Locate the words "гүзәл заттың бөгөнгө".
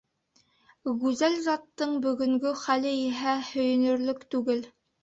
1.03-2.57